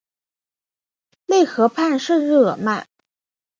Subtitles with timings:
[1.27, 2.87] 勒农河畔圣日耳曼。